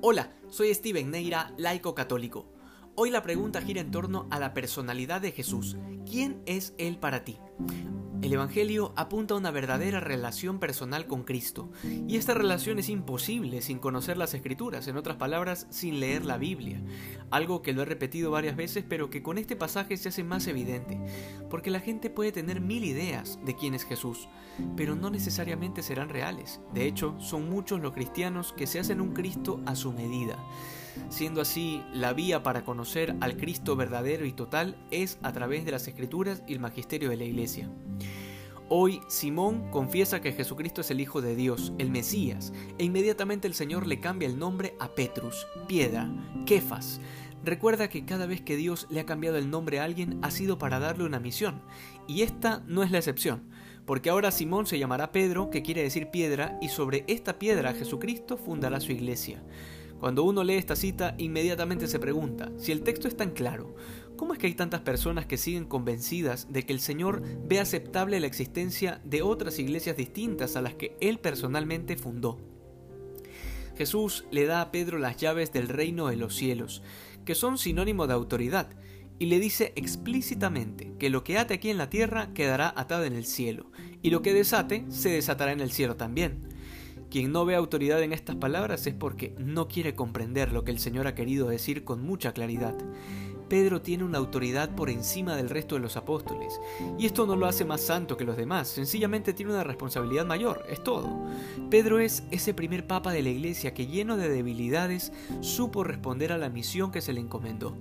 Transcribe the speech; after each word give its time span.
Hola, 0.00 0.30
soy 0.48 0.72
Steven 0.72 1.10
Neira, 1.10 1.52
laico 1.56 1.92
católico. 1.92 2.46
Hoy 2.94 3.10
la 3.10 3.24
pregunta 3.24 3.60
gira 3.60 3.80
en 3.80 3.90
torno 3.90 4.28
a 4.30 4.38
la 4.38 4.54
personalidad 4.54 5.20
de 5.20 5.32
Jesús. 5.32 5.76
¿Quién 6.08 6.40
es 6.46 6.72
Él 6.78 6.98
para 6.98 7.24
ti? 7.24 7.36
El 8.20 8.32
Evangelio 8.32 8.92
apunta 8.96 9.34
a 9.34 9.36
una 9.36 9.52
verdadera 9.52 10.00
relación 10.00 10.58
personal 10.58 11.06
con 11.06 11.22
Cristo, 11.22 11.70
y 11.84 12.16
esta 12.16 12.34
relación 12.34 12.80
es 12.80 12.88
imposible 12.88 13.62
sin 13.62 13.78
conocer 13.78 14.16
las 14.16 14.34
Escrituras, 14.34 14.88
en 14.88 14.96
otras 14.96 15.16
palabras, 15.18 15.68
sin 15.70 16.00
leer 16.00 16.24
la 16.24 16.36
Biblia, 16.36 16.82
algo 17.30 17.62
que 17.62 17.72
lo 17.72 17.82
he 17.82 17.84
repetido 17.84 18.32
varias 18.32 18.56
veces, 18.56 18.84
pero 18.88 19.08
que 19.08 19.22
con 19.22 19.38
este 19.38 19.54
pasaje 19.54 19.96
se 19.96 20.08
hace 20.08 20.24
más 20.24 20.48
evidente, 20.48 20.98
porque 21.48 21.70
la 21.70 21.78
gente 21.78 22.10
puede 22.10 22.32
tener 22.32 22.60
mil 22.60 22.84
ideas 22.84 23.38
de 23.44 23.54
quién 23.54 23.74
es 23.74 23.84
Jesús, 23.84 24.28
pero 24.76 24.96
no 24.96 25.10
necesariamente 25.10 25.84
serán 25.84 26.08
reales. 26.08 26.60
De 26.74 26.86
hecho, 26.86 27.14
son 27.20 27.48
muchos 27.48 27.80
los 27.80 27.94
cristianos 27.94 28.52
que 28.52 28.66
se 28.66 28.80
hacen 28.80 29.00
un 29.00 29.14
Cristo 29.14 29.60
a 29.64 29.76
su 29.76 29.92
medida. 29.92 30.36
Siendo 31.08 31.40
así, 31.40 31.82
la 31.92 32.12
vía 32.12 32.42
para 32.42 32.64
conocer 32.64 33.14
al 33.20 33.36
Cristo 33.36 33.76
verdadero 33.76 34.26
y 34.26 34.32
total 34.32 34.76
es 34.90 35.18
a 35.22 35.32
través 35.32 35.64
de 35.64 35.70
las 35.70 35.86
Escrituras 35.86 36.42
y 36.46 36.54
el 36.54 36.60
magisterio 36.60 37.10
de 37.10 37.16
la 37.16 37.24
Iglesia. 37.24 37.70
Hoy 38.70 39.00
Simón 39.08 39.70
confiesa 39.70 40.20
que 40.20 40.32
Jesucristo 40.32 40.82
es 40.82 40.90
el 40.90 41.00
Hijo 41.00 41.22
de 41.22 41.34
Dios, 41.34 41.72
el 41.78 41.90
Mesías, 41.90 42.52
e 42.76 42.84
inmediatamente 42.84 43.48
el 43.48 43.54
Señor 43.54 43.86
le 43.86 43.98
cambia 43.98 44.28
el 44.28 44.38
nombre 44.38 44.74
a 44.78 44.88
Petrus, 44.88 45.46
piedra, 45.66 46.10
Kefas. 46.44 47.00
Recuerda 47.42 47.88
que 47.88 48.04
cada 48.04 48.26
vez 48.26 48.42
que 48.42 48.56
Dios 48.56 48.86
le 48.90 49.00
ha 49.00 49.06
cambiado 49.06 49.38
el 49.38 49.48
nombre 49.48 49.80
a 49.80 49.84
alguien 49.84 50.18
ha 50.20 50.30
sido 50.30 50.58
para 50.58 50.80
darle 50.80 51.04
una 51.04 51.18
misión, 51.18 51.62
y 52.06 52.20
esta 52.20 52.62
no 52.66 52.82
es 52.82 52.90
la 52.90 52.98
excepción, 52.98 53.48
porque 53.86 54.10
ahora 54.10 54.30
Simón 54.30 54.66
se 54.66 54.78
llamará 54.78 55.12
Pedro, 55.12 55.48
que 55.48 55.62
quiere 55.62 55.82
decir 55.82 56.10
piedra, 56.10 56.58
y 56.60 56.68
sobre 56.68 57.04
esta 57.06 57.38
piedra 57.38 57.72
Jesucristo 57.72 58.36
fundará 58.36 58.80
su 58.80 58.92
iglesia. 58.92 59.42
Cuando 59.98 60.24
uno 60.24 60.44
lee 60.44 60.54
esta 60.54 60.76
cita, 60.76 61.14
inmediatamente 61.16 61.88
se 61.88 61.98
pregunta, 61.98 62.52
si 62.58 62.70
el 62.70 62.82
texto 62.82 63.08
es 63.08 63.16
tan 63.16 63.30
claro, 63.30 63.74
¿cómo 64.18 64.34
es 64.34 64.38
que 64.38 64.48
hay 64.48 64.54
tantas 64.54 64.80
personas 64.80 65.24
que 65.24 65.38
siguen 65.38 65.64
convencidas 65.64 66.52
de 66.52 66.66
que 66.66 66.74
el 66.74 66.80
Señor 66.80 67.22
ve 67.46 67.60
aceptable 67.60 68.20
la 68.20 68.26
existencia 68.26 69.00
de 69.04 69.22
otras 69.22 69.58
iglesias 69.60 69.96
distintas 69.96 70.56
a 70.56 70.60
las 70.60 70.74
que 70.74 70.96
Él 71.00 71.20
personalmente 71.20 71.96
fundó? 71.96 72.36
Jesús 73.76 74.26
le 74.32 74.44
da 74.44 74.60
a 74.60 74.72
Pedro 74.72 74.98
las 74.98 75.16
llaves 75.16 75.52
del 75.52 75.68
reino 75.68 76.08
de 76.08 76.16
los 76.16 76.34
cielos, 76.34 76.82
que 77.24 77.36
son 77.36 77.58
sinónimo 77.58 78.08
de 78.08 78.14
autoridad, 78.14 78.68
y 79.20 79.26
le 79.26 79.38
dice 79.38 79.72
explícitamente 79.76 80.92
que 80.98 81.10
lo 81.10 81.22
que 81.22 81.38
ate 81.38 81.54
aquí 81.54 81.70
en 81.70 81.78
la 81.78 81.88
tierra 81.88 82.34
quedará 82.34 82.74
atado 82.76 83.04
en 83.04 83.14
el 83.14 83.24
cielo, 83.24 83.70
y 84.02 84.10
lo 84.10 84.20
que 84.20 84.34
desate 84.34 84.84
se 84.88 85.10
desatará 85.10 85.52
en 85.52 85.60
el 85.60 85.70
cielo 85.70 85.96
también. 85.96 86.40
Quien 87.10 87.32
no 87.32 87.46
ve 87.46 87.54
autoridad 87.54 88.02
en 88.02 88.12
estas 88.12 88.36
palabras 88.36 88.86
es 88.86 88.92
porque 88.92 89.34
no 89.38 89.66
quiere 89.66 89.94
comprender 89.94 90.52
lo 90.52 90.64
que 90.64 90.70
el 90.70 90.78
Señor 90.78 91.06
ha 91.06 91.14
querido 91.14 91.48
decir 91.48 91.82
con 91.82 92.02
mucha 92.02 92.32
claridad. 92.32 92.74
Pedro 93.48 93.80
tiene 93.80 94.04
una 94.04 94.18
autoridad 94.18 94.74
por 94.74 94.90
encima 94.90 95.34
del 95.34 95.48
resto 95.48 95.74
de 95.74 95.80
los 95.80 95.96
apóstoles, 95.96 96.60
y 96.98 97.06
esto 97.06 97.26
no 97.26 97.34
lo 97.34 97.46
hace 97.46 97.64
más 97.64 97.80
santo 97.80 98.18
que 98.18 98.26
los 98.26 98.36
demás, 98.36 98.68
sencillamente 98.68 99.32
tiene 99.32 99.52
una 99.52 99.64
responsabilidad 99.64 100.26
mayor, 100.26 100.66
es 100.68 100.82
todo. 100.82 101.08
Pedro 101.70 101.98
es 101.98 102.24
ese 102.30 102.52
primer 102.52 102.86
papa 102.86 103.10
de 103.10 103.22
la 103.22 103.30
iglesia 103.30 103.72
que 103.72 103.86
lleno 103.86 104.18
de 104.18 104.28
debilidades 104.28 105.12
supo 105.40 105.82
responder 105.82 106.30
a 106.30 106.36
la 106.36 106.50
misión 106.50 106.92
que 106.92 107.00
se 107.00 107.14
le 107.14 107.20
encomendó. 107.20 107.74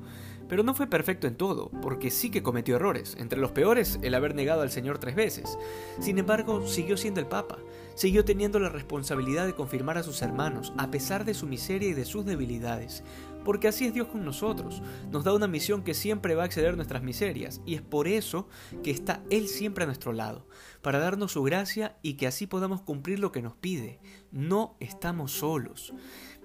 Pero 0.48 0.64
no 0.64 0.74
fue 0.74 0.88
perfecto 0.88 1.28
en 1.28 1.36
todo, 1.36 1.70
porque 1.82 2.12
sí 2.12 2.30
que 2.30 2.44
cometió 2.44 2.76
errores, 2.76 3.16
entre 3.20 3.40
los 3.40 3.52
peores 3.52 4.00
el 4.02 4.16
haber 4.16 4.36
negado 4.36 4.62
al 4.62 4.72
Señor 4.72 4.98
tres 4.98 5.16
veces. 5.16 5.58
Sin 6.00 6.18
embargo, 6.18 6.66
siguió 6.68 6.98
siendo 6.98 7.20
el 7.20 7.28
Papa, 7.28 7.58
siguió 7.96 8.24
teniendo 8.24 8.60
la 8.60 8.70
responsabilidad 8.70 9.46
de 9.46 9.56
confirmar 9.56 9.98
a 9.98 10.04
sus 10.04 10.22
hermanos, 10.22 10.74
a 10.78 10.92
pesar 10.92 11.26
de 11.26 11.34
su 11.34 11.48
miseria 11.48 11.90
y 11.90 11.94
de 11.94 12.06
sus 12.06 12.26
debilidades, 12.26 13.04
porque 13.48 13.70
así 13.70 13.86
es 13.86 13.94
Dios 13.94 14.10
con 14.10 14.26
nosotros, 14.26 14.82
nos 15.10 15.24
da 15.24 15.34
una 15.34 15.48
misión 15.48 15.82
que 15.82 15.94
siempre 15.94 16.36
va 16.36 16.44
a 16.44 16.46
exceder 16.48 16.76
nuestras 16.76 17.02
miserias, 17.02 17.62
y 17.66 17.76
es 17.76 17.82
por 17.82 18.10
eso 18.10 18.50
que 18.84 18.92
está 18.92 19.24
Él 19.30 19.48
siempre 19.48 19.86
a 19.86 19.88
nuestro 19.88 20.12
lado, 20.12 20.48
para 20.82 21.00
darnos 21.00 21.32
su 21.32 21.44
gracia 21.44 21.98
y 22.02 22.16
que 22.16 22.28
así 22.28 22.46
podamos 22.46 22.82
cumplir 22.82 23.20
lo 23.20 23.32
que 23.32 23.42
nos 23.42 23.56
pide. 23.56 24.02
No 24.32 24.76
estamos 24.82 25.32
solos. 25.32 25.94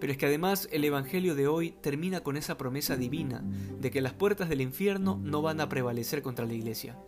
Pero 0.02 0.10
es 0.10 0.18
que 0.18 0.26
además 0.26 0.68
el 0.72 0.84
Evangelio 0.84 1.36
de 1.36 1.46
hoy 1.46 1.76
termina 1.80 2.22
con 2.24 2.36
esa 2.36 2.58
promesa 2.58 2.96
divina 2.96 3.44
de 3.80 3.92
que 3.92 4.00
las 4.00 4.12
puertas 4.12 4.48
del 4.48 4.60
infierno 4.60 5.20
no 5.22 5.42
van 5.42 5.60
a 5.60 5.68
prevalecer 5.68 6.22
contra 6.22 6.44
la 6.44 6.54
iglesia. 6.54 6.98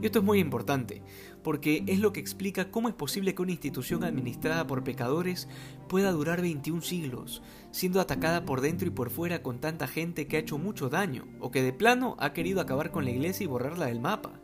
Y 0.00 0.06
esto 0.06 0.20
es 0.20 0.24
muy 0.24 0.38
importante, 0.38 1.02
porque 1.42 1.82
es 1.88 1.98
lo 1.98 2.12
que 2.12 2.20
explica 2.20 2.70
cómo 2.70 2.88
es 2.88 2.94
posible 2.94 3.34
que 3.34 3.42
una 3.42 3.50
institución 3.50 4.04
administrada 4.04 4.68
por 4.68 4.84
pecadores 4.84 5.48
pueda 5.88 6.12
durar 6.12 6.42
21 6.42 6.80
siglos, 6.82 7.42
siendo 7.72 8.00
atacada 8.00 8.44
por 8.44 8.60
dentro 8.60 8.86
y 8.86 8.92
por 8.92 9.10
fuera 9.10 9.42
con 9.42 9.58
tanta 9.58 9.88
gente 9.88 10.28
que 10.28 10.36
ha 10.36 10.40
hecho 10.40 10.56
mucho 10.56 10.88
daño, 10.88 11.26
o 11.40 11.50
que 11.50 11.60
de 11.60 11.72
plano 11.72 12.14
ha 12.20 12.32
querido 12.32 12.60
acabar 12.60 12.92
con 12.92 13.04
la 13.04 13.10
iglesia 13.10 13.42
y 13.42 13.48
borrarla 13.48 13.86
del 13.86 13.98
mapa, 13.98 14.40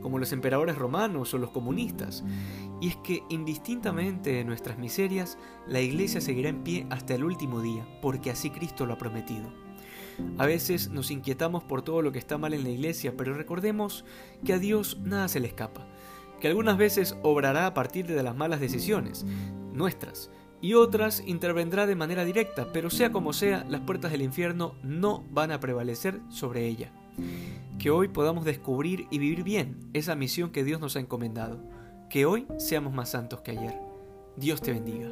como 0.00 0.20
los 0.20 0.30
emperadores 0.30 0.78
romanos 0.78 1.34
o 1.34 1.38
los 1.38 1.50
comunistas. 1.50 2.22
Y 2.80 2.88
es 2.88 2.96
que 2.96 3.24
indistintamente 3.28 4.30
de 4.30 4.44
nuestras 4.44 4.78
miserias, 4.78 5.38
la 5.66 5.80
iglesia 5.80 6.20
seguirá 6.20 6.48
en 6.48 6.62
pie 6.62 6.86
hasta 6.90 7.16
el 7.16 7.24
último 7.24 7.47
día, 7.62 7.86
porque 8.02 8.30
así 8.30 8.50
Cristo 8.50 8.86
lo 8.86 8.94
ha 8.94 8.98
prometido. 8.98 9.52
A 10.36 10.46
veces 10.46 10.90
nos 10.90 11.10
inquietamos 11.10 11.64
por 11.64 11.82
todo 11.82 12.02
lo 12.02 12.12
que 12.12 12.18
está 12.18 12.38
mal 12.38 12.54
en 12.54 12.64
la 12.64 12.70
iglesia, 12.70 13.14
pero 13.16 13.34
recordemos 13.34 14.04
que 14.44 14.52
a 14.52 14.58
Dios 14.58 14.98
nada 15.02 15.28
se 15.28 15.40
le 15.40 15.48
escapa, 15.48 15.86
que 16.40 16.48
algunas 16.48 16.76
veces 16.76 17.16
obrará 17.22 17.66
a 17.66 17.74
partir 17.74 18.06
de 18.06 18.22
las 18.22 18.36
malas 18.36 18.60
decisiones, 18.60 19.24
nuestras, 19.72 20.30
y 20.60 20.74
otras 20.74 21.22
intervendrá 21.24 21.86
de 21.86 21.94
manera 21.94 22.24
directa, 22.24 22.72
pero 22.72 22.90
sea 22.90 23.12
como 23.12 23.32
sea, 23.32 23.64
las 23.68 23.82
puertas 23.82 24.10
del 24.10 24.22
infierno 24.22 24.74
no 24.82 25.24
van 25.30 25.52
a 25.52 25.60
prevalecer 25.60 26.20
sobre 26.30 26.66
ella. 26.66 26.92
Que 27.78 27.90
hoy 27.90 28.08
podamos 28.08 28.44
descubrir 28.44 29.06
y 29.10 29.18
vivir 29.18 29.44
bien 29.44 29.78
esa 29.92 30.16
misión 30.16 30.50
que 30.50 30.64
Dios 30.64 30.80
nos 30.80 30.96
ha 30.96 31.00
encomendado. 31.00 31.62
Que 32.10 32.26
hoy 32.26 32.46
seamos 32.58 32.92
más 32.92 33.10
santos 33.10 33.40
que 33.42 33.52
ayer. 33.52 33.78
Dios 34.36 34.60
te 34.60 34.72
bendiga. 34.72 35.10